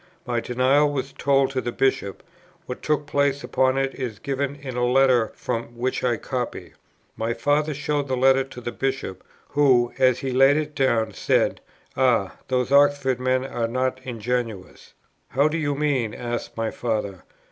My 0.25 0.39
denial 0.39 0.91
was 0.91 1.13
told 1.13 1.51
to 1.51 1.61
the 1.61 1.71
Bishop; 1.71 2.23
what 2.65 2.81
took 2.81 3.05
place 3.05 3.43
upon 3.43 3.77
it 3.77 3.93
is 3.93 4.17
given 4.17 4.55
in 4.55 4.75
a 4.75 4.83
letter 4.83 5.31
from 5.35 5.77
which 5.77 6.03
I 6.03 6.17
copy. 6.17 6.73
"My 7.15 7.35
father 7.35 7.75
showed 7.75 8.07
the 8.07 8.17
letter 8.17 8.43
to 8.43 8.61
the 8.61 8.71
Bishop, 8.71 9.23
who, 9.49 9.93
as 9.99 10.17
he 10.17 10.31
laid 10.31 10.57
it 10.57 10.73
down, 10.73 11.13
said, 11.13 11.61
'Ah, 11.95 12.35
those 12.47 12.71
Oxford 12.71 13.19
men 13.19 13.45
are 13.45 13.67
not 13.67 13.99
ingenuous.' 14.01 14.95
'How 15.27 15.47
do 15.47 15.59
you 15.59 15.75
mean?' 15.75 16.15
asked 16.15 16.57
my 16.57 16.71
father. 16.71 17.23